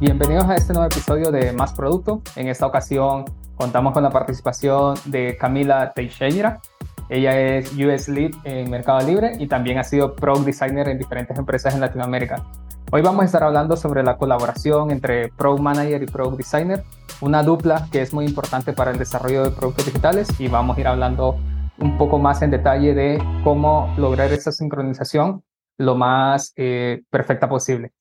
[0.00, 2.22] Bienvenidos a este nuevo episodio de Más Producto.
[2.36, 3.24] En esta ocasión
[3.56, 6.60] contamos con la participación de Camila Teixeira.
[7.08, 11.36] Ella es US Lead en Mercado Libre y también ha sido Product Designer en diferentes
[11.38, 12.44] empresas en Latinoamérica.
[12.92, 16.84] Hoy vamos a estar hablando sobre la colaboración entre Product Manager y Product Designer,
[17.20, 20.80] una dupla que es muy importante para el desarrollo de productos digitales y vamos a
[20.80, 21.36] ir hablando
[21.78, 25.42] un poco más en detalle de cómo lograr esa sincronización
[25.76, 27.92] lo más eh, perfecta posible.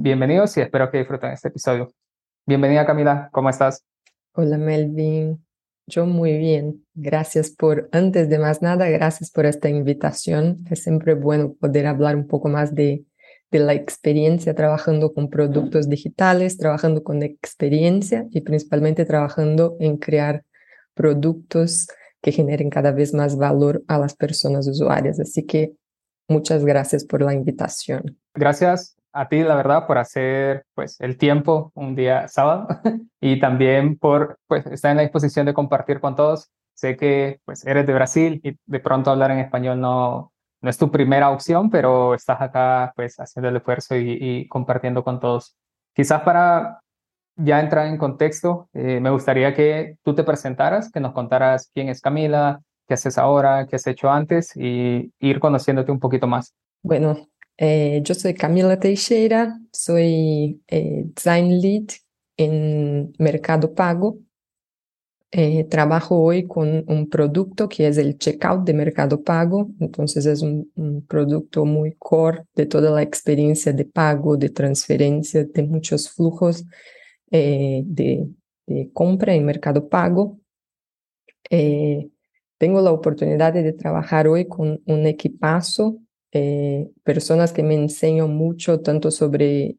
[0.00, 1.92] Bienvenidos y espero que disfruten este episodio.
[2.46, 3.84] Bienvenida Camila, ¿cómo estás?
[4.32, 5.44] Hola Melvin,
[5.88, 6.86] yo muy bien.
[6.94, 10.64] Gracias por, antes de más nada, gracias por esta invitación.
[10.70, 13.06] Es siempre bueno poder hablar un poco más de,
[13.50, 20.44] de la experiencia trabajando con productos digitales, trabajando con experiencia y principalmente trabajando en crear
[20.94, 21.88] productos
[22.22, 25.18] que generen cada vez más valor a las personas usuarias.
[25.18, 25.72] Así que
[26.28, 28.16] muchas gracias por la invitación.
[28.32, 32.68] Gracias a ti, la verdad, por hacer pues, el tiempo un día sábado
[33.20, 36.50] y también por pues, estar en la disposición de compartir con todos.
[36.74, 40.78] Sé que pues, eres de Brasil y de pronto hablar en español no, no es
[40.78, 45.56] tu primera opción, pero estás acá pues, haciendo el esfuerzo y, y compartiendo con todos.
[45.94, 46.80] Quizás para
[47.34, 51.88] ya entrar en contexto, eh, me gustaría que tú te presentaras, que nos contaras quién
[51.88, 56.54] es Camila, qué haces ahora, qué has hecho antes y ir conociéndote un poquito más.
[56.82, 57.16] Bueno,
[57.58, 61.88] eh, yo soy Camila Teixeira, soy eh, Design Lead
[62.36, 64.18] en Mercado Pago.
[65.68, 70.72] trabajo hoy con un producto que es el checkout de Mercado Pago, entonces es un,
[70.76, 76.64] un producto muy core de toda la experiencia de pago, de transferencia, de muchos flujos
[77.30, 78.26] eh, de,
[78.66, 80.38] de, compra en Mercado Pago.
[81.50, 82.08] Eh,
[82.56, 85.98] tengo la oportunidad de trabajar hoy con un equipazo,
[86.32, 89.78] eh, personas que me enseñan mucho tanto sobre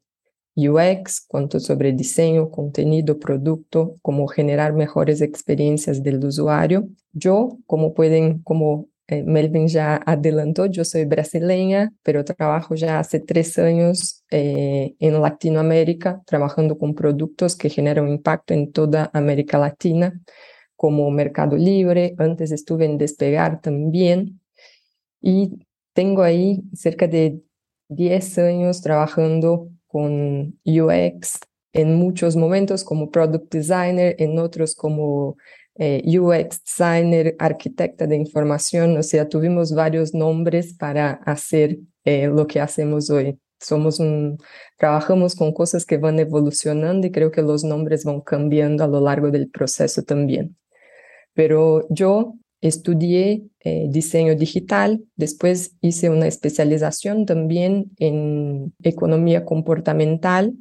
[0.55, 6.89] UX, cuanto sobre diseño, contenido, producto, cómo generar mejores experiencias del usuario.
[7.13, 13.19] Yo, como pueden, como eh, Melvin ya adelantó, yo soy brasileña, pero trabajo ya hace
[13.19, 20.19] tres años eh, en Latinoamérica, trabajando con productos que generan impacto en toda América Latina,
[20.75, 22.15] como Mercado Libre.
[22.17, 24.41] Antes estuve en Despegar también.
[25.21, 25.59] Y
[25.93, 27.41] tengo ahí cerca de
[27.89, 31.39] 10 años trabajando con UX
[31.73, 35.37] en muchos momentos como product designer, en otros como
[35.75, 42.47] eh, UX designer, arquitecta de información, o sea, tuvimos varios nombres para hacer eh, lo
[42.47, 43.39] que hacemos hoy.
[43.61, 44.37] Somos un,
[44.77, 49.01] trabajamos con cosas que van evolucionando y creo que los nombres van cambiando a lo
[49.01, 50.57] largo del proceso también.
[51.33, 60.53] Pero yo estudié eh, diseño digital, después hice una especialización también en economía comportamental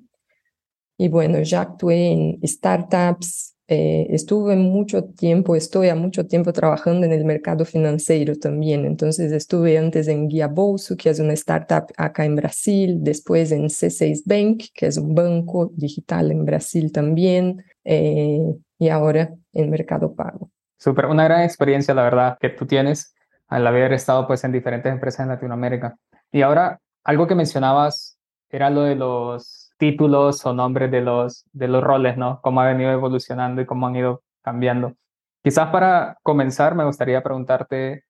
[0.96, 7.06] y bueno, ya actué en startups, eh, estuve mucho tiempo, estoy a mucho tiempo trabajando
[7.06, 8.84] en el mercado financiero también.
[8.86, 13.68] Entonces estuve antes en Guia Bolso, que es una startup acá en Brasil, después en
[13.68, 18.40] C6 Bank, que es un banco digital en Brasil también, eh,
[18.78, 20.50] y ahora en Mercado Pago.
[20.78, 23.14] Súper, una gran experiencia, la verdad, que tú tienes
[23.48, 25.96] al haber estado pues en diferentes empresas en Latinoamérica.
[26.30, 28.18] Y ahora, algo que mencionabas
[28.50, 32.40] era lo de los títulos o nombres de los, de los roles, ¿no?
[32.42, 34.94] Cómo ha venido evolucionando y cómo han ido cambiando.
[35.42, 38.04] Quizás para comenzar me gustaría preguntarte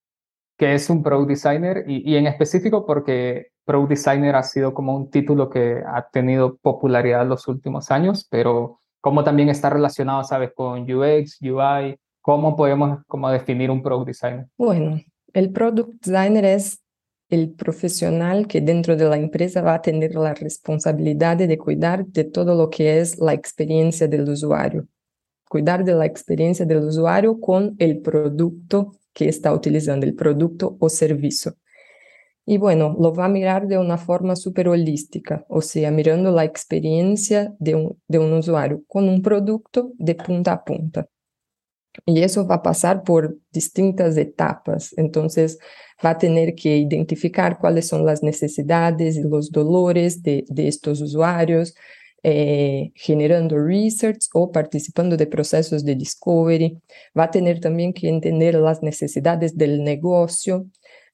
[0.57, 4.97] qué es un Product Designer y, y en específico porque Product Designer ha sido como
[4.97, 10.25] un título que ha tenido popularidad en los últimos años, pero cómo también está relacionado,
[10.25, 10.53] ¿sabes?
[10.55, 14.47] Con UX, UI, ¿cómo podemos como definir un Product Designer?
[14.59, 15.01] Bueno,
[15.33, 16.83] el Product Designer es
[17.31, 22.25] el profesional que dentro de la empresa va a tener la responsabilidad de cuidar de
[22.25, 24.87] todo lo que es la experiencia del usuario.
[25.49, 30.91] Cuidar de la experiencia del usuario con el producto que está utilizando, el producto o
[30.91, 31.55] servicio.
[32.45, 36.45] Y bueno, lo va a mirar de una forma súper holística, o sea, mirando la
[36.45, 41.09] experiencia de un, de un usuario con un producto de punta a punta.
[42.07, 44.95] Y eso va a pasar por distintas etapas.
[44.97, 45.59] Entonces,
[46.05, 51.75] va a tener que identificar cuáles son las necesidades y los dolores de, estos usuarios,
[52.23, 56.79] eh, generando research o participando de procesos de discovery.
[57.19, 60.67] Va a tener también que entender las necesidades del negocio.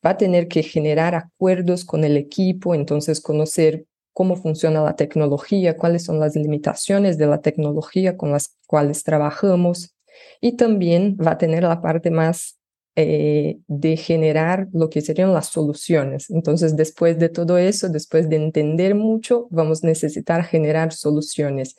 [0.04, 5.76] Va a tener que generar acuerdos con el equipo, entonces conocer cómo funciona la tecnología,
[5.76, 9.93] cuáles son las limitaciones de la tecnología con las cuales trabajamos
[10.40, 12.58] y también va a tener la parte más
[12.96, 16.30] eh, de generar lo que serían las soluciones.
[16.30, 21.74] Entonces, después de todo eso, después de entender mucho, vamos a necesitar generar soluciones.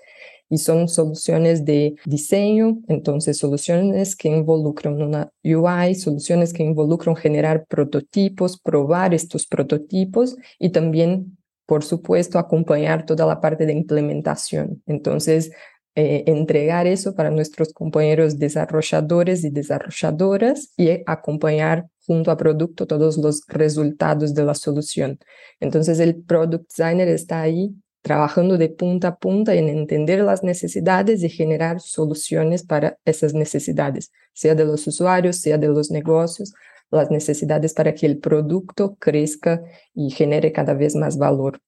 [0.50, 7.66] Y son soluciones de diseño, entonces soluciones que involucran una UI, soluciones que involucran generar
[7.66, 14.84] prototipos, probar estos prototipos y también, por supuesto, acompañar toda la parte de implementación.
[14.86, 15.52] Entonces,
[15.96, 23.18] eh, entregar eso para nuestros compañeros desarrolladores y desarrolladoras y acompañar junto a producto todos
[23.18, 25.20] los resultados de la solución.
[25.60, 31.24] Entonces el product designer está ahí trabajando de punta a punta en entender las necesidades
[31.24, 36.54] y generar soluciones para esas necesidades, sea de los usuarios, sea de los negocios,
[36.92, 39.62] las necesidades para que el producto crezca
[39.94, 41.62] y genere cada vez más valor.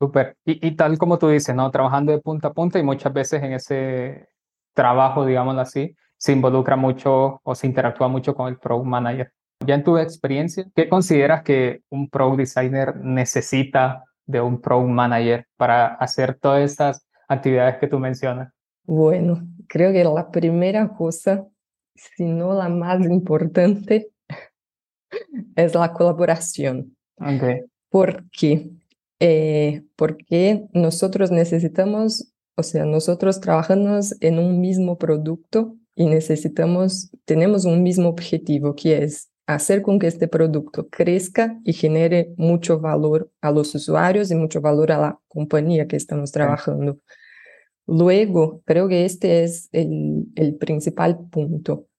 [0.00, 0.34] Súper.
[0.46, 1.70] Y, tal como tú dices, ¿no?
[1.70, 4.30] Trabajando de punta a punta y muchas veces en ese
[4.72, 9.30] trabajo, digámoslo así, se involucra mucho o se interactúa mucho con el Product Manager.
[9.66, 15.46] Ya en tu experiencia, ¿qué consideras que un Product Designer necesita de un Product Manager
[15.58, 18.50] para hacer todas estas actividades que tú mencionas?
[18.86, 21.46] Bueno, creo que la primera cosa,
[21.94, 24.08] si no la más importante,
[25.56, 26.96] es la colaboración.
[27.18, 27.64] Okay.
[27.90, 28.70] ¿Por qué?
[29.20, 37.66] Eh, porque nosotros necesitamos, o sea, nosotros trabajamos en un mismo producto y necesitamos, tenemos
[37.66, 43.30] un mismo objetivo, que es hacer con que este producto crezca y genere mucho valor
[43.42, 46.98] a los usuarios y mucho valor a la compañía que estamos trabajando.
[47.86, 51.89] Luego, creo que este es el, el principal punto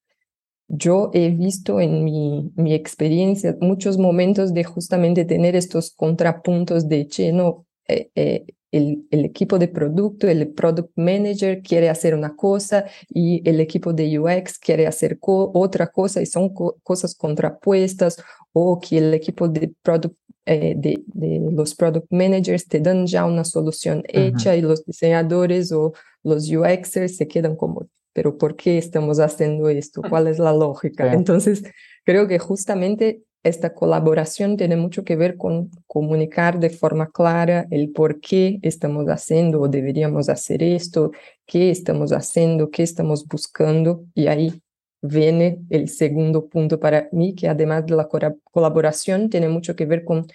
[0.74, 7.08] yo he visto en mi, mi, experiencia muchos momentos de justamente tener estos contrapuntos de,
[7.08, 12.38] che, no, eh, eh, el, el, equipo de producto, el product manager quiere hacer una
[12.38, 16.54] cosa y el equipo de UX quiere hacer otra cosa y son
[16.84, 20.16] cosas contrapuestas o que el equipo de product
[20.46, 25.74] eh, de, de, los product managers te dan ya una solución hecha y los diseñadores
[25.74, 25.94] o
[26.24, 30.02] los UXers se quedan como pero ¿por qué estamos haciendo esto?
[30.08, 31.12] ¿Cuál es la lógica?
[31.14, 31.64] Entonces,
[32.04, 37.92] creo que justamente esta colaboración tiene mucho que ver con comunicar de forma clara el
[37.92, 41.12] por qué estamos haciendo o deberíamos hacer esto,
[41.46, 44.04] qué estamos haciendo, qué estamos buscando.
[44.14, 44.62] Y ahí
[45.02, 48.08] viene el segundo punto para mí, que además de la
[48.44, 50.28] colaboración tiene mucho que ver con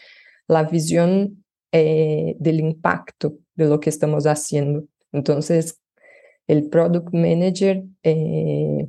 [0.49, 4.85] la visión eh, del impacto de lo que estamos haciendo.
[5.13, 5.81] Entonces,
[6.47, 8.89] el product manager eh,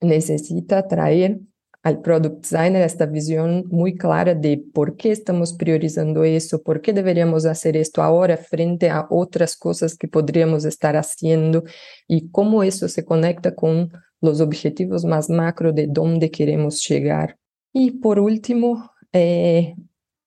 [0.00, 1.40] necesita traer
[1.82, 6.92] al product designer esta visión muy clara de por qué estamos priorizando eso, por qué
[6.92, 11.64] deberíamos hacer esto ahora frente a otras cosas que podríamos estar haciendo
[12.06, 13.90] y cómo eso se conecta con
[14.20, 17.36] los objetivos más macro de dónde queremos llegar.
[17.72, 19.74] Y por último, eh,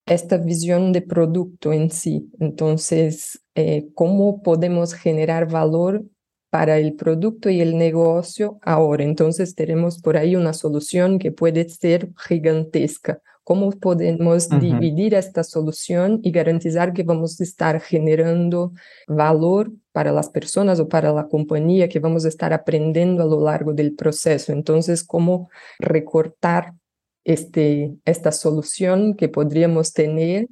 [0.05, 2.29] esta visión de producto en sí.
[2.39, 6.03] Entonces, eh, ¿cómo podemos generar valor
[6.49, 9.03] para el producto y el negocio ahora?
[9.03, 13.21] Entonces, tenemos por ahí una solución que puede ser gigantesca.
[13.43, 18.71] ¿Cómo podemos dividir esta solución y garantizar que vamos a estar generando
[19.07, 23.39] valor para las personas o para la compañía, que vamos a estar aprendiendo a lo
[23.43, 24.51] largo del proceso?
[24.51, 26.73] Entonces, ¿cómo recortar
[27.25, 30.47] este, esta solución que podríamos tener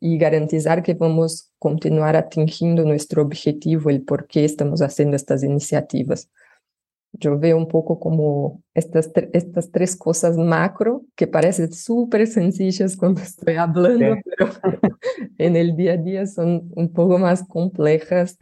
[0.00, 5.42] y garantizar que vamos a continuar atingiendo nuestro objetivo, el por qué estamos haciendo estas
[5.42, 6.28] iniciativas.
[7.12, 13.22] Yo veo un poco como estas, estas tres cosas macro que parecen súper sencillas cuando
[13.22, 14.50] estoy hablando, pero
[15.38, 18.36] en el día a día son un poco más complejas.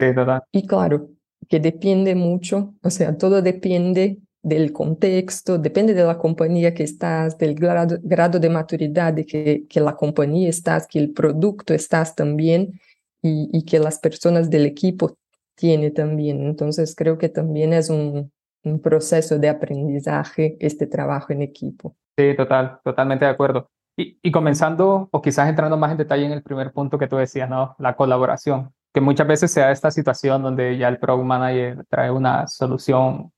[0.51, 1.09] Y claro,
[1.47, 7.35] que depende mucho, o sea, todo depende del contexto, depende de la compañía que estás,
[7.39, 12.79] del grado, de maturidad de que, que, la compañía estás, que el producto estás también
[13.23, 15.17] y, y, que las personas del equipo
[15.55, 16.45] tiene también.
[16.45, 18.31] Entonces creo que también es un,
[18.63, 21.95] un proceso de aprendizaje este trabajo en equipo.
[22.15, 23.67] Sí, total, totalmente de acuerdo.
[23.97, 27.15] Y, y, comenzando, o quizás entrando más en detalle en el primer punto que tú
[27.15, 27.75] decías, ¿no?
[27.79, 32.11] La colaboración, que muchas veces se da esta situación donde ya el Product Manager trae
[32.11, 33.31] una solución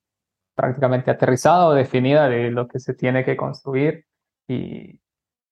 [0.58, 4.06] prácticamente aterrizada o definida de lo que se tiene que construir
[4.48, 5.00] y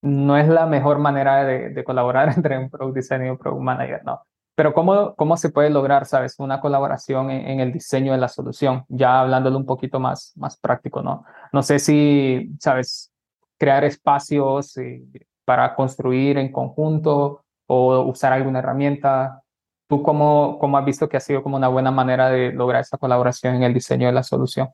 [0.01, 4.03] no es la mejor manera de, colaborar entre un product designer y un product manager,
[4.03, 4.21] ¿no?
[4.55, 8.85] Pero ¿cómo, cómo se puede lograr, sabes, una colaboración en, el diseño de la solución?
[8.87, 11.25] Ya hablándolo un poquito más, más práctico, ¿no?
[11.51, 13.11] No sé si, sabes,
[13.59, 15.03] crear espacios eh,
[15.43, 19.43] para construir en conjunto o usar alguna herramienta.
[19.87, 22.97] ¿Tú cómo, cómo has visto que ha sido como una buena manera de lograr esa
[22.97, 24.69] colaboración en el diseño de la solución?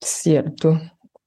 [0.00, 0.80] Cierto.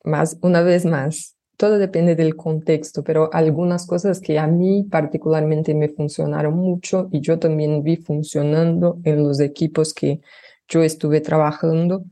[0.04, 5.74] más, una vez más, todo depende del contexto, pero algunas cosas que a mí particularmente
[5.76, 10.22] me funcionaron mucho y yo también vi funcionando en los equipos que
[10.70, 12.06] yo estuve trabajando,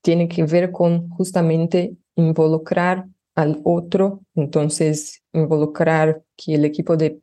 [0.00, 7.18] tiene que ver con justamente involucrar al otro, entonces involucrar que el equipo de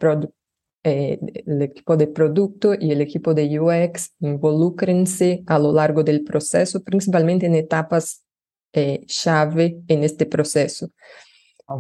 [0.84, 6.24] eh, el equipo de producto y el equipo de UX involucrense a lo largo del
[6.26, 8.24] proceso, principalmente en etapas
[8.74, 10.90] eh, llave en este proceso.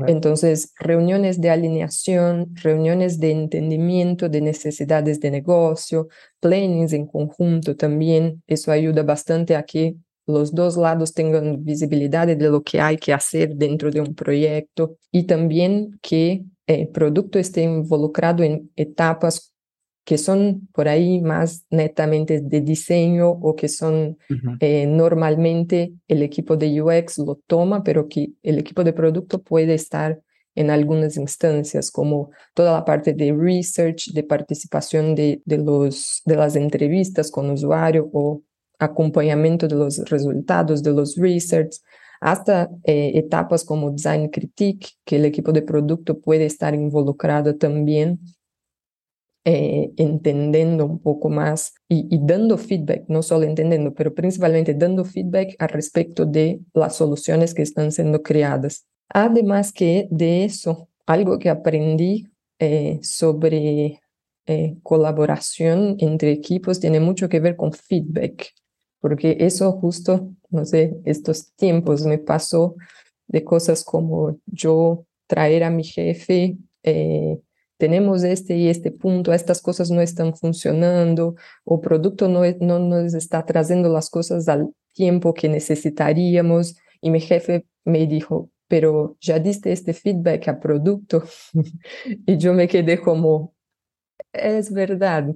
[0.07, 6.07] Entonces, reuniones de alineación, reuniones de entendimiento de necesidades de negocio,
[6.39, 9.95] plannings en conjunto también, eso ayuda bastante a que
[10.27, 14.97] los dos lados tengan visibilidad de lo que hay que hacer dentro de un proyecto
[15.11, 19.53] y también que el producto esté involucrado en etapas
[20.03, 24.17] que son por ahí más netamente de diseño o que son
[24.59, 29.75] eh, normalmente el equipo de UX lo toma, pero que el equipo de producto puede
[29.75, 30.19] estar
[30.55, 36.35] en algunas instancias, como toda la parte de research, de participación de, de, los, de
[36.35, 38.41] las entrevistas con usuario o
[38.79, 41.75] acompañamiento de los resultados de los research,
[42.19, 48.19] hasta eh, etapas como design critique, que el equipo de producto puede estar involucrado también
[49.43, 55.55] eh, entendiendo un poco más y, dando feedback, no solo entendiendo, pero principalmente dando feedback
[55.57, 58.85] al respecto de las soluciones que están siendo creadas.
[59.09, 62.27] Además que de eso, algo que aprendí
[62.59, 63.99] eh, sobre
[64.45, 68.53] eh, colaboración entre equipos tiene mucho que ver con feedback,
[68.99, 72.75] porque eso justo, no sé, estos tiempos me pasó
[73.27, 76.57] de cosas como yo traer a mi jefe
[77.81, 81.33] tenemos este y este punto, estas cosas no están funcionando,
[81.63, 86.75] o producto no, no nos está trayendo las cosas al tiempo que necesitaríamos.
[87.01, 91.23] Y mi jefe me dijo, pero ya diste este feedback a producto.
[92.27, 93.55] y yo me quedé como,
[94.31, 95.33] es verdad.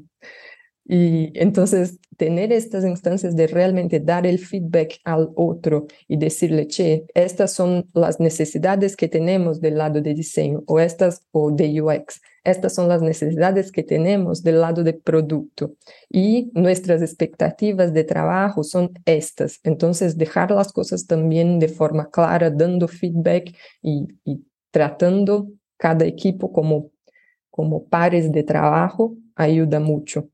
[0.88, 7.06] Y entonces tener estas instancias de realmente dar el feedback al otro y decirle, che,
[7.16, 12.22] estas son las necesidades que tenemos del lado de diseño o estas o de UX.
[12.44, 15.74] Estas son las necesidades que tenemos del lado de producto
[16.08, 19.60] y nuestras expectativas de trabajo son estas.
[19.64, 24.08] Entonces, dejar las cosas también de forma clara, dando feedback y,
[24.70, 26.92] tratando cada equipo como,
[27.50, 30.30] como pares de trabajo ayuda mucho.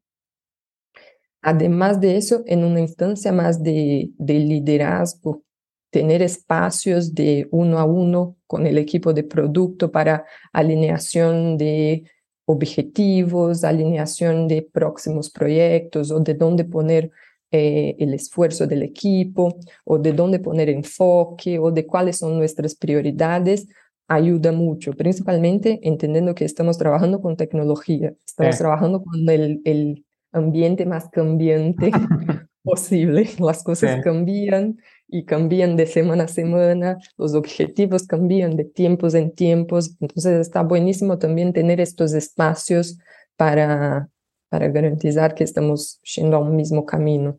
[1.41, 5.43] Además de eso, en una instancia más de, liderazgo,
[5.89, 12.03] tener espacios de uno a uno con el equipo de producto para alineación de
[12.45, 17.11] objetivos, alineación de próximos proyectos o de dónde poner
[17.49, 22.75] eh, el esfuerzo del equipo o de dónde poner enfoque o de cuáles son nuestras
[22.75, 23.67] prioridades,
[24.07, 30.85] ayuda mucho, principalmente entendiendo que estamos trabajando con tecnología, estamos trabajando con el, el ambiente
[30.85, 31.91] más cambiante
[32.63, 33.29] posible.
[33.39, 39.33] Las cosas cambian y cambian de semana a semana, los objetivos cambian de tiempos en
[39.33, 39.95] tiempos.
[39.99, 42.97] Entonces está buenísimo también tener estos espacios
[43.35, 44.09] para,
[44.49, 47.37] para garantizar que estamos yendo a un mismo camino.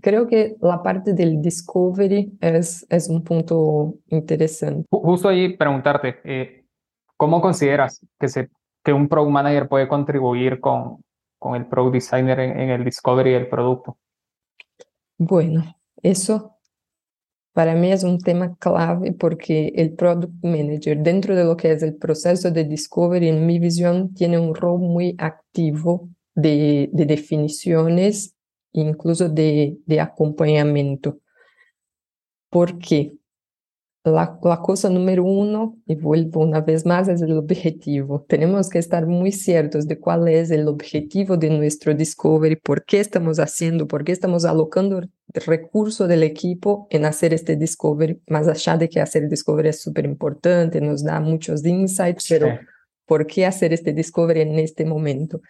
[0.00, 4.86] Creo que la parte del discovery es, es un punto interesante.
[4.90, 6.64] Justo ahí preguntarte, eh,
[7.16, 8.48] ¿cómo consideras que, se,
[8.82, 11.04] que un product manager puede contribuir con,
[11.42, 13.98] con el product designer en, el discovery del producto?
[15.18, 16.56] Bueno, eso
[17.52, 21.82] para mí es un tema clave porque el product manager dentro de lo que es
[21.82, 28.36] el proceso de discovery, en mi visión, tiene un rol muy activo de, de definiciones,
[28.70, 31.18] incluso de, de acompañamiento.
[32.50, 33.14] ¿Por qué?
[34.04, 38.24] La, cosa número uno, y vuelvo una vez más, es el objetivo.
[38.28, 42.98] Tenemos que estar muy ciertos de cuál es el objetivo de nuestro discovery, por qué
[42.98, 45.10] estamos haciendo, por qué estamos alocando el
[45.46, 50.04] recurso del equipo en hacer este discovery, más allá de que hacer discovery es súper
[50.04, 52.58] importante, nos da muchos insights, pero
[53.06, 55.40] ¿por qué hacer este discovery en este momento?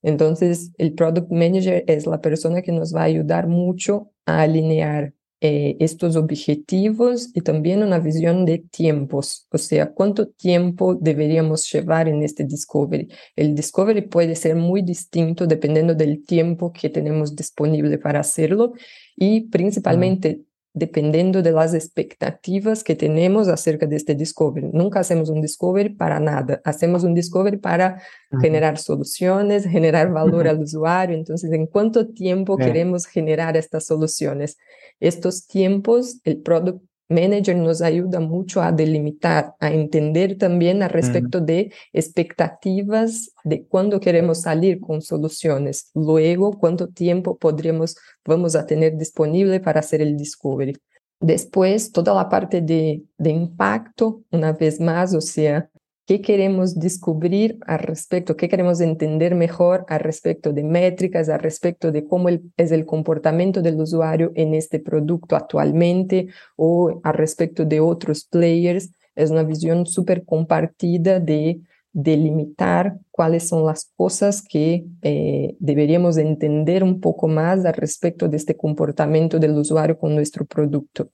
[0.00, 5.12] Entonces, el product manager es la persona que nos va a ayudar mucho a alinear
[5.40, 12.08] eh, estos objetivos y también una visión de tiempos, o sea, cuánto tiempo deberíamos llevar
[12.08, 13.08] en este discovery.
[13.36, 18.72] El discovery puede ser muy distinto dependiendo del tiempo que tenemos disponible para hacerlo
[19.14, 20.42] y principalmente
[20.78, 24.70] dependiendo de las expectativas que tenemos acerca de este discovery.
[24.72, 28.00] Nunca hacemos un discovery para nada, hacemos un discovery para
[28.40, 31.16] generar soluciones, generar valor al usuario.
[31.16, 34.56] Entonces, ¿en cuánto tiempo queremos generar estas soluciones?
[35.00, 41.40] Estos tiempos, el product Manager nos ayuda mucho a delimitar, a entender también al respecto
[41.40, 48.96] de expectativas de cuándo queremos salir con soluciones, luego cuánto tiempo podríamos, vamos a tener
[48.96, 50.76] disponible para hacer el discovery.
[51.20, 55.68] Después, toda la parte de, de impacto, una vez más, o sea,
[56.08, 61.92] qué queremos descubrir al respecto, qué queremos entender mejor al respecto de métricas, al respecto
[61.92, 67.80] de cómo es el comportamiento del usuario en este producto actualmente o al respecto de
[67.80, 68.90] otros players.
[69.14, 71.60] Es una visión súper compartida de
[71.92, 78.38] delimitar cuáles son las cosas que eh, deberíamos entender un poco más al respecto de
[78.38, 81.10] este comportamiento del usuario con nuestro producto.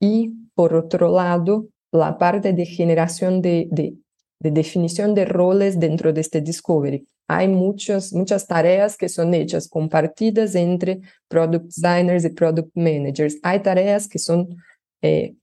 [0.00, 3.94] Y por otro lado, la parte de generación de, de,
[4.40, 7.06] definición de roles dentro de este discovery.
[7.28, 13.36] Hay muchas, muchas tareas que son hechas, compartidas entre product designers y product managers.
[13.42, 14.56] Hay tareas que son
[15.02, 15.34] eh,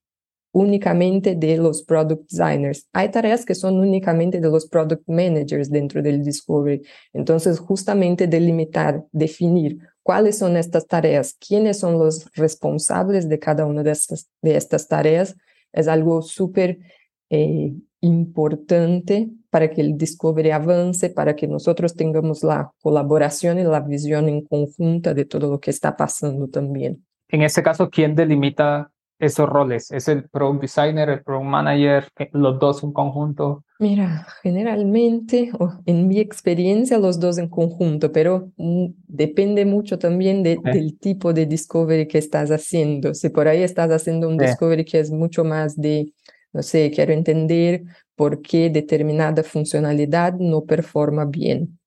[0.51, 2.87] únicamente de los product designers.
[2.91, 6.81] Hay tareas que son únicamente de los product managers dentro del discovery.
[7.13, 13.83] Entonces, justamente delimitar, definir cuáles son estas tareas, quiénes son los responsables de cada una
[13.83, 15.35] de estas, de estas tareas,
[15.71, 16.79] es algo súper
[17.29, 23.79] eh, importante para que el Discovery avance, para que nosotros tengamos la colaboración y la
[23.81, 27.05] visión en conjunta de todo lo que está pasando también.
[27.29, 29.91] En este caso, ¿quién delimita esos roles?
[29.91, 33.63] ¿Es el Product Designer, el Product Manager, los dos en conjunto?
[33.79, 35.51] Mira, generalmente,
[35.85, 41.45] en mi experiencia, los dos en conjunto, pero mm, depende mucho también del tipo de
[41.45, 43.13] discovery que estás haciendo.
[43.13, 46.11] Si por ahí estás haciendo un discovery que es mucho más de,
[46.53, 47.83] no sé, quiero entender
[48.15, 51.79] por qué determinada funcionalidad no performa bien.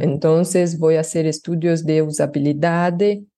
[0.00, 2.92] Entonces voy a hacer estudios de usabilidad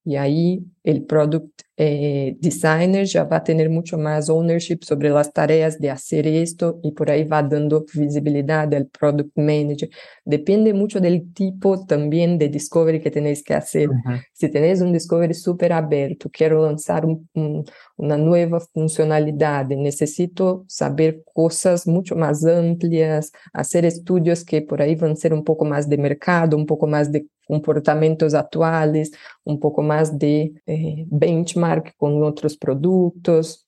[0.09, 5.31] y ahí el product eh, designer ya va a tener mucho más ownership sobre las
[5.35, 9.91] tareas de hacer esto y por ahí va dando visibilidad al product manager.
[10.25, 13.91] Depende mucho del tipo también de discovery que tenéis que hacer.
[14.33, 22.17] Si tenéis un discovery súper abierto, quiero lanzar una nueva funcionalidad, necesito saber cosas mucho
[22.17, 26.56] más amplias, hacer estudios que por ahí van a ser un poco más de mercado,
[26.56, 29.11] un poco más de comportamientos actuales,
[29.43, 33.67] un poco más de eh, benchmark con otros productos.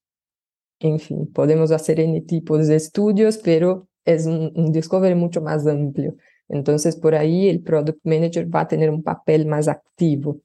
[0.78, 5.66] En fin, podemos hacer N tipos de estudios, pero es un, un discovery mucho más
[5.66, 6.14] amplio.
[6.48, 10.40] Entonces, por ahí el product manager va a tener un papel más activo.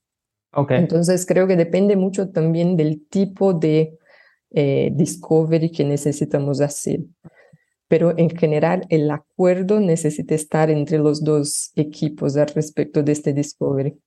[0.53, 0.77] Okay.
[0.77, 3.97] Entonces, creo que depende mucho también del tipo de
[4.51, 7.01] eh, discovery que necesitamos hacer
[7.87, 13.33] pero en general el acuerdo necesita estar entre los dos equipos al respecto de este
[13.33, 13.97] discovery.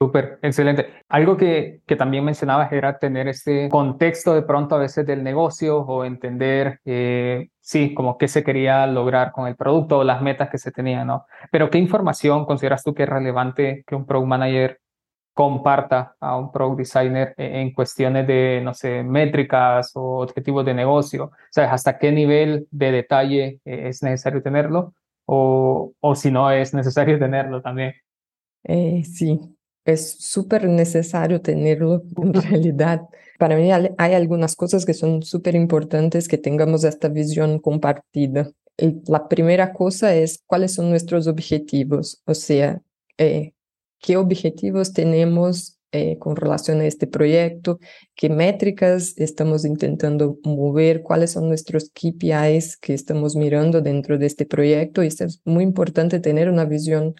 [0.00, 0.88] Súper, excelente.
[1.08, 5.78] Algo que, que también mencionabas era tener este contexto de pronto a veces del negocio
[5.78, 10.50] o entender, eh, sí, como qué se quería lograr con el producto o las metas
[10.50, 11.26] que se tenían, ¿no?
[11.50, 14.80] Pero ¿qué información consideras tú que es relevante que un product manager
[15.34, 20.74] comparta a un product designer e-, en cuestiones de, no sé, métricas o objetivos de
[20.74, 21.32] negocio?
[21.50, 24.94] ¿Sabes hasta qué nivel de detalle eh, es necesario tenerlo?
[25.26, 27.94] O, o si no es necesario tenerlo también.
[28.64, 29.38] Eh, sí,
[29.84, 33.02] es súper necesario tenerlo en realidad.
[33.38, 38.50] Para mí hay algunas cosas que son súper importantes que tengamos esta visión compartida.
[39.06, 42.80] La primera cosa es cuáles son nuestros objetivos, o sea,
[43.18, 43.52] eh,
[44.04, 47.78] qué objetivos tenemos eh, con relación a este proyecto,
[48.14, 54.44] qué métricas estamos intentando mover, cuáles son nuestros KPIs que estamos mirando dentro de este
[54.44, 55.02] proyecto.
[55.02, 57.14] Y es muy importante tener una visión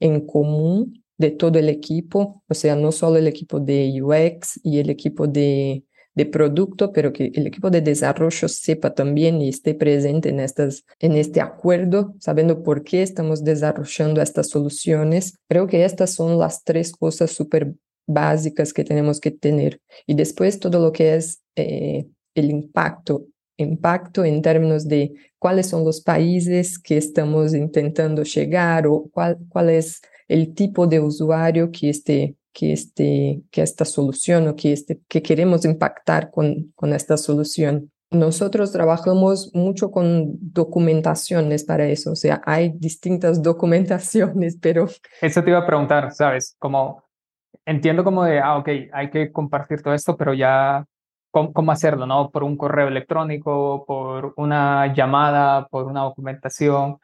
[0.00, 4.80] en común de todo el equipo, o sea, no solo el equipo de UX y
[4.80, 5.84] el equipo de
[6.16, 10.84] de producto, pero que el equipo de desarrollo sepa también y esté presente en, estas,
[10.98, 15.38] en este acuerdo, sabiendo por qué estamos desarrollando estas soluciones.
[15.46, 17.74] Creo que estas son las tres cosas súper
[18.06, 19.80] básicas que tenemos que tener.
[20.06, 23.26] Y después todo lo que es eh, el impacto,
[23.58, 29.68] impacto en términos de cuáles son los países que estamos intentando llegar o cuál, cuál
[29.68, 34.98] es el tipo de usuario que este que, este, que esta solución o que, este,
[35.08, 37.92] que queremos impactar con, con esta solución.
[38.10, 44.86] Nosotros trabajamos mucho con documentaciones para eso, o sea, hay distintas documentaciones, pero...
[45.20, 46.56] Eso te iba a preguntar, ¿sabes?
[46.58, 47.04] Como
[47.66, 50.86] entiendo como de, ah, ok, hay que compartir todo esto, pero ya,
[51.30, 52.30] ¿cómo, cómo hacerlo, no?
[52.30, 56.96] Por un correo electrónico, por una llamada, por una documentación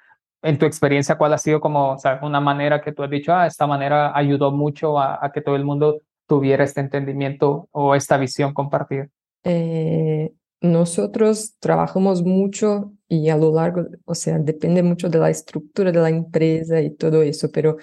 [0.42, 3.66] en tu experiencia, ¿cuál ha sido como una manera que tú has dicho, ah, esta
[3.66, 9.08] manera ayudó mucho a, que todo el mundo tuviera este entendimiento o esta visión compartida?
[9.44, 15.92] Eh, nosotros trabajamos mucho y a lo largo, o sea, depende mucho de la estructura
[15.92, 17.76] de la empresa y todo eso, pero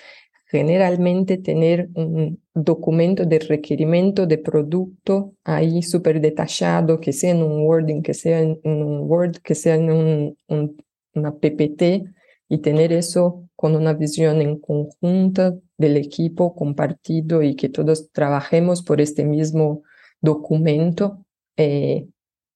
[0.45, 7.61] generalmente tener un documento de requerimiento de producto ahí súper detallado, que sea en un
[7.67, 10.77] Wording, que sea en, un Word, que sea en un,
[11.13, 12.09] una PPT,
[12.49, 18.81] y tener eso con una visión en conjunta del equipo compartido y que todos trabajemos
[18.81, 19.83] por este mismo
[20.19, 22.07] documento, eh,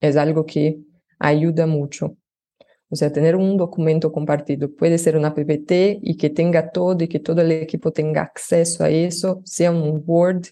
[0.02, 0.80] es algo que
[1.20, 2.18] ayuda mucho.
[2.90, 7.08] O sea, tener un documento compartido puede ser una PPT y que tenga todo y
[7.08, 10.48] que todo el equipo tenga acceso a eso, sea un Word,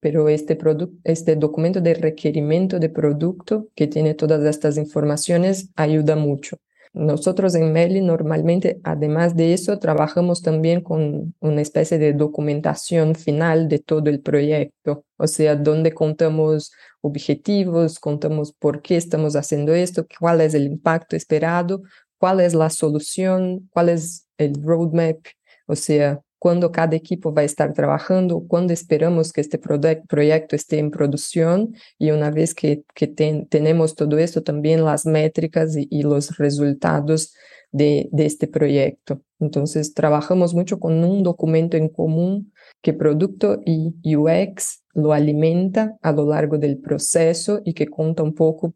[0.00, 0.58] pero este,
[1.04, 6.58] este documento de requerimiento de producto que tiene todas estas informaciones ayuda mucho.
[6.96, 13.68] Nosotros en Meli normalmente, además de eso, trabajamos también con una especie de documentación final
[13.68, 20.06] de todo el proyecto, o sea, donde contamos objetivos, contamos por qué estamos haciendo esto,
[20.18, 21.82] cuál es el impacto esperado,
[22.16, 25.18] cuál es la solución, cuál es el roadmap,
[25.66, 30.78] o sea, cuándo cada equipo va a estar trabajando, cuándo esperamos que este proyecto esté
[30.78, 36.36] en producción y una vez que, que tenemos todo esto, también las métricas y, los
[36.38, 37.34] resultados
[37.72, 39.20] de, de, este proyecto.
[39.40, 46.12] Entonces, trabajamos mucho con un documento en común que producto y UX lo alimenta a
[46.12, 48.74] lo largo del proceso y que cuenta un poco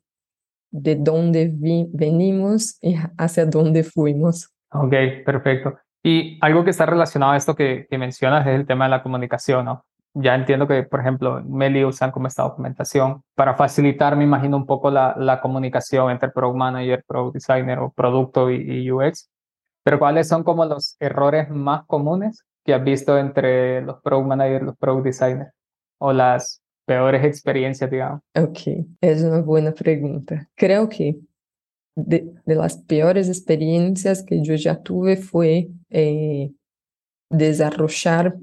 [0.71, 1.53] de dónde
[1.93, 4.53] venimos y hacia dónde fuimos.
[4.73, 4.93] Ok,
[5.25, 5.79] perfecto.
[6.03, 9.67] Y algo que está relacionado a esto que, mencionas es el tema de la comunicación,
[9.67, 9.85] ¿no?
[10.15, 14.67] Ya entiendo que, por ejemplo, Meli usan como esta documentación para facilitar, me imagino, un
[14.67, 19.31] poco la, comunicación entre Product Manager, Product Designer o Producto y, UX.
[19.85, 24.63] Pero ¿cuáles son como los errores más comunes que has visto entre los Product Manager
[24.63, 25.53] y los Product Designers?
[25.99, 28.21] O las peores experiencias, digamos.
[28.35, 28.59] Ok,
[29.01, 30.49] es una buena pregunta.
[30.57, 31.21] Creo que
[32.07, 36.51] de, las peores experiencias que yo ya tuve fue eh,
[37.31, 38.37] desarrollar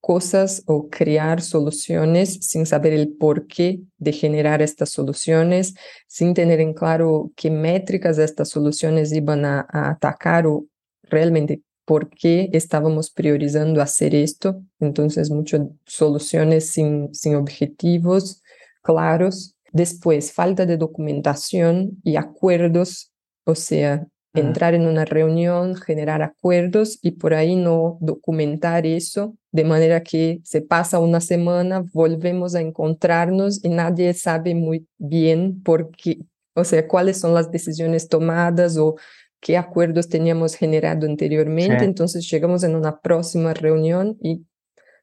[0.00, 5.74] cosas o crear soluciones sin saber el porqué de generar estas soluciones,
[6.06, 10.66] sin tener en claro qué métricas estas soluciones iban a, atacar o
[11.02, 14.62] realmente por qué estábamos priorizando hacer esto.
[14.78, 18.42] Entonces, muchas soluciones sin, sin objetivos
[18.82, 23.12] claros Después, falta de documentación y acuerdos,
[23.44, 29.64] o sea, entrar en una reunión, generar acuerdos y por ahí no documentar eso, de
[29.64, 35.90] manera que se pasa una semana, volvemos a encontrarnos y nadie sabe muy bien por
[35.90, 36.18] qué,
[36.54, 38.96] o sea, cuáles son las decisiones tomadas o
[39.40, 41.84] qué acuerdos teníamos generado anteriormente.
[41.84, 44.44] Entonces llegamos en una próxima reunión y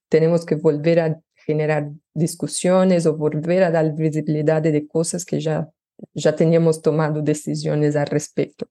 [0.10, 5.70] tenemos que volver a generar discusiones o volver a dar visibilidad de cosas que ya,
[6.14, 8.68] ya teníamos tomado decisiones al respecto.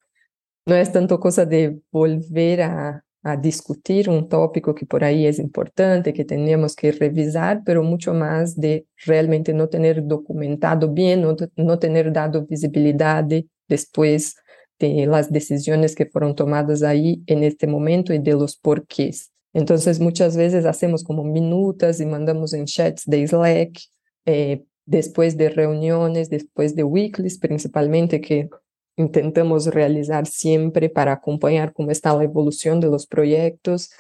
[0.66, 5.38] No es tanto cosa de volver a, a discutir un tópico que por ahí es
[5.38, 11.34] importante, que teníamos que revisar, pero mucho más de realmente no tener documentado bien, no,
[11.56, 13.24] no tener dado visibilidad
[13.66, 14.36] después
[14.78, 19.33] de las decisiones que fueron tomadas ahí en este momento y de los porqués.
[19.54, 23.80] Entonces, muchas veces hacemos como minutas y mandamos en chats de Slack,
[24.26, 28.50] eh, después de reuniones, después de weeklies, principalmente que
[28.96, 33.90] intentamos realizar siempre para acompañar cómo está la evolución de los proyectos.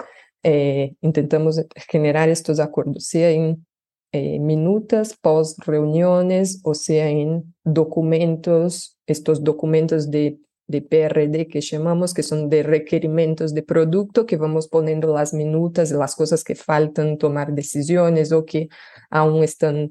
[0.42, 3.64] Eh, intentamos generar estos acuerdos, sea en
[4.12, 12.14] eh, minutas post reuniones o sea en documentos, estos documentos de de PRD que llamamos,
[12.14, 17.18] que son de requerimientos de producto, que vamos poniendo las minutas, las cosas que faltan
[17.18, 18.68] tomar decisiones o que
[19.10, 19.90] aún están,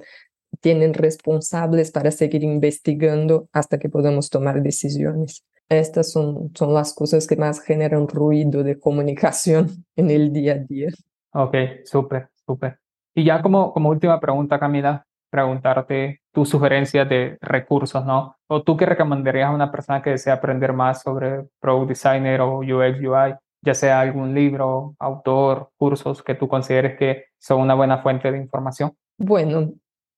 [0.61, 5.43] tienen responsables para seguir investigando hasta que podamos tomar decisiones.
[5.69, 10.57] Estas son, son las cosas que más generan ruido de comunicación en el día a
[10.57, 10.89] día.
[11.33, 11.55] Ok,
[11.85, 12.79] súper, súper.
[13.15, 18.37] Y ya como, como última pregunta, Camila, preguntarte tus sugerencias de recursos, ¿no?
[18.47, 22.59] O tú qué recomendarías a una persona que desea aprender más sobre Product Designer o
[22.59, 27.97] UX, UI, ya sea algún libro, autor, cursos que tú consideres que son una buena
[28.03, 28.93] fuente de información.
[29.17, 29.73] Bueno,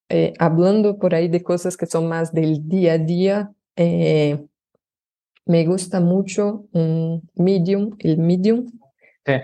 [0.10, 4.45] eh, hablando por ahí de cosas que son más del día a día, eh,
[5.45, 6.65] me gusta mucho
[7.36, 8.65] Medium, el Medium,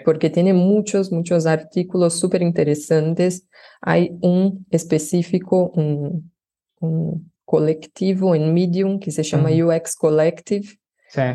[0.05, 3.47] porque tiene muchos, muchos artículos súper interesantes.
[3.81, 6.31] Hay un específico, un,
[6.79, 10.69] un, colectivo en Medium que se llama UX Collective,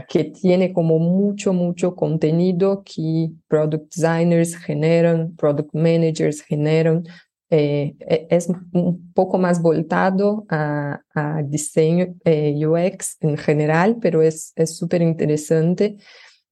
[0.08, 7.04] que tiene como mucho, mucho contenido que product designers generan, product managers generan.
[7.50, 14.22] Eh, e, es un poco más voltado a, a diseño eh, UX en general, pero
[14.22, 15.98] es súper interesante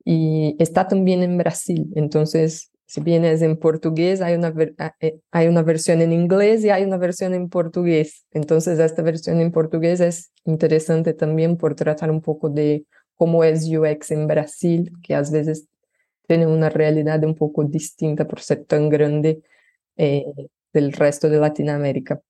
[0.04, 1.90] y está también en Brasil.
[1.94, 6.64] Entonces, si bien es en portugués, hay una, ah, eh, hay una versión en inglés
[6.64, 8.26] y hay una versión en portugués.
[8.32, 12.84] Entonces, esta versión en portugués es interesante también por tratar un poco de
[13.16, 15.66] cómo es UX en Brasil, que a veces
[16.26, 19.42] tiene una realidad un poco distinta por ser tan grande
[19.96, 20.24] eh,
[20.72, 22.20] del resto de Latinoamérica.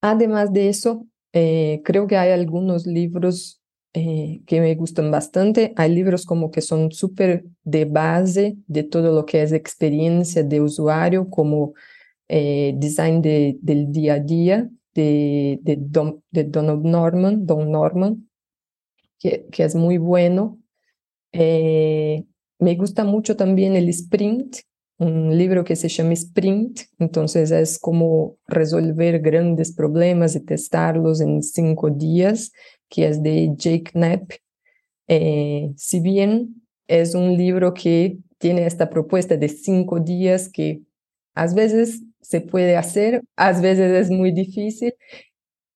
[0.00, 3.59] Además de eso, eh, creo que hay algunos libros
[3.92, 5.72] eh, que me gustan bastante.
[5.76, 10.60] Hay libros como que son súper de base de todo lo que es experiencia de
[10.60, 11.74] usuario, como
[12.28, 18.28] Design de, del día a día de, de, Don, de Donald Norman, Don Norman,
[19.18, 20.58] que, que es muy bueno.
[21.32, 22.24] Eh,
[22.58, 24.56] me gusta mucho también el Sprint,
[24.98, 31.42] un libro que se llama Sprint, entonces es como resolver grandes problemas y testarlos en
[31.42, 32.52] cinco días,
[32.90, 34.32] que es de Jake Knapp.
[35.08, 40.82] Eh, si bien es un libro que tiene esta propuesta de cinco días que
[41.34, 44.94] a veces se puede hacer, a veces es muy difícil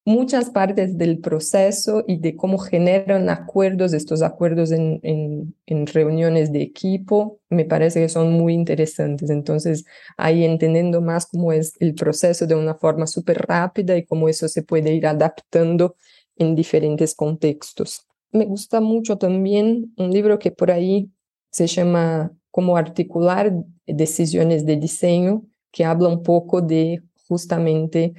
[0.05, 6.63] muchas partes del proceso y de cómo generan acuerdos, estos acuerdos en, en, reuniones de
[6.63, 9.31] equipo, me parece que son muy interesantes.
[9.31, 9.85] Entonces,
[10.17, 14.49] ahí entendiendo más cómo es el proceso de una forma súper rápida y cómo eso
[14.49, 15.97] se puede ir adaptando
[16.37, 18.07] en diferentes contextos.
[18.33, 21.11] Me gusta mucho también un libro que por ahí
[21.51, 23.53] se llama Cómo articular
[23.87, 28.15] decisiones de diseño, que habla un poco de justamente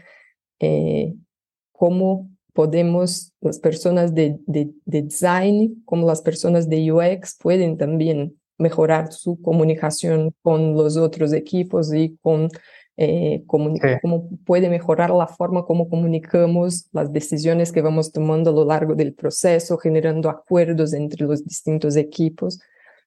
[0.60, 1.14] eh,
[1.72, 9.12] cómo podemos, las personas de, de, design, como las personas de UX, pueden también mejorar
[9.12, 12.50] su comunicación con los otros equipos y con
[12.98, 18.66] eh, cómo puede mejorar la forma como comunicamos las decisiones que vamos tomando a lo
[18.66, 22.60] largo del proceso, generando acuerdos entre los distintos equipos.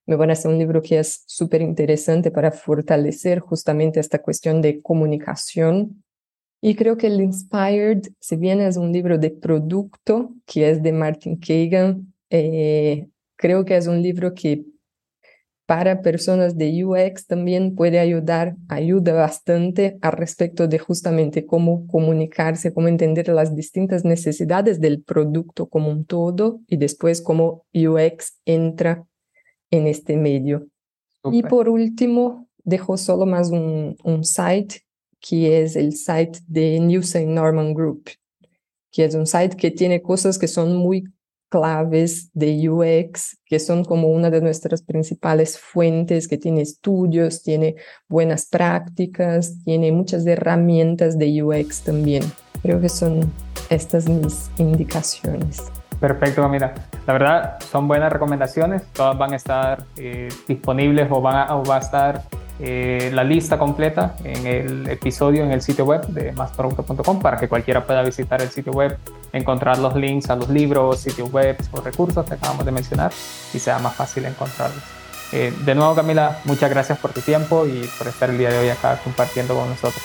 [0.07, 6.03] Me parece un libro que es súper interesante para fortalecer justamente esta cuestión de comunicación
[6.61, 10.93] y creo que el Inspired, si bien es un libro de producto, que es de
[10.93, 14.65] Martin Kagan, eh, creo que es un libro que
[15.69, 22.73] para personas de UX también puede ayudar, ayuda bastante al respecto de justamente cómo comunicarse,
[22.73, 29.05] cómo entender las distintas necesidades del producto como un todo y después cómo UX entra
[29.71, 30.67] en este medio.
[31.31, 34.87] Y por último, dejo solo más un, un site
[35.21, 38.09] que es el site de News Norman Group,
[38.91, 41.05] que es un site que tiene cosas que son muy
[41.49, 47.77] claves de UX, que son como una de nuestras principales fuentes, que tiene estudios, tiene
[48.09, 52.23] buenas prácticas, tiene muchas herramientas de UX también.
[52.63, 53.33] Creo que son
[53.71, 55.63] estas mis indicaciones.
[56.01, 56.73] Perfecto, Camila.
[57.07, 58.83] La verdad, son buenas recomendaciones.
[58.93, 62.23] Todas van a estar eh, disponibles o, van o va a estar
[62.61, 67.49] eh, la lista completa en el episodio en el sitio web de másproducto.com para que
[67.49, 68.99] cualquiera pueda visitar el sitio web,
[69.33, 73.13] encontrar los links a los libros, sitios web o recursos que acabamos de mencionar
[73.55, 74.83] y sea más fácil encontrarlos.
[75.33, 78.59] Eh, de nuevo, Camila, muchas gracias por tu tiempo y por estar el día de
[78.59, 80.03] hoy acá compartiendo con nosotros.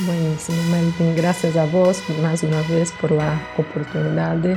[0.00, 1.16] Buenísimo, Melvin.
[1.16, 4.56] Gracias a vos más una vez por la oportunidad de